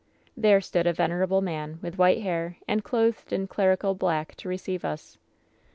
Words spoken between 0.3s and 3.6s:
"There stood a venerable man, with white hair, and clothed in